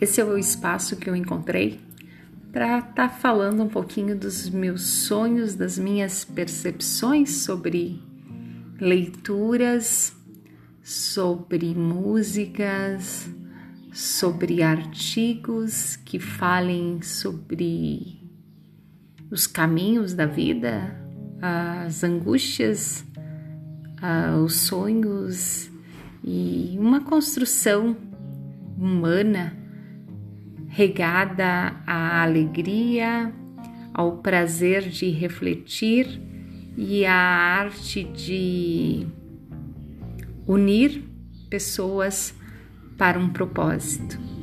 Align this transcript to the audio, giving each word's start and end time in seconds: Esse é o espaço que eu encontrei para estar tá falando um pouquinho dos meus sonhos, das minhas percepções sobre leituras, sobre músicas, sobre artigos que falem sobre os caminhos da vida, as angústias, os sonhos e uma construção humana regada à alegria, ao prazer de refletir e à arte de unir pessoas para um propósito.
Esse 0.00 0.20
é 0.20 0.24
o 0.24 0.38
espaço 0.38 0.96
que 0.96 1.10
eu 1.10 1.16
encontrei 1.16 1.80
para 2.52 2.78
estar 2.78 2.92
tá 2.94 3.08
falando 3.08 3.64
um 3.64 3.68
pouquinho 3.68 4.16
dos 4.16 4.48
meus 4.48 4.82
sonhos, 4.82 5.56
das 5.56 5.76
minhas 5.76 6.24
percepções 6.24 7.38
sobre 7.38 8.00
leituras, 8.80 10.16
sobre 10.80 11.74
músicas, 11.74 13.28
sobre 13.92 14.62
artigos 14.62 15.96
que 15.96 16.20
falem 16.20 17.02
sobre 17.02 18.22
os 19.32 19.48
caminhos 19.48 20.14
da 20.14 20.26
vida, 20.26 20.96
as 21.42 22.04
angústias, 22.04 23.04
os 24.44 24.54
sonhos 24.60 25.68
e 26.22 26.76
uma 26.78 27.00
construção 27.00 27.96
humana 28.78 29.57
regada 30.68 31.74
à 31.86 32.22
alegria, 32.22 33.32
ao 33.92 34.18
prazer 34.18 34.88
de 34.88 35.10
refletir 35.10 36.20
e 36.76 37.04
à 37.04 37.14
arte 37.14 38.04
de 38.04 39.06
unir 40.46 41.02
pessoas 41.50 42.34
para 42.96 43.18
um 43.18 43.30
propósito. 43.30 44.37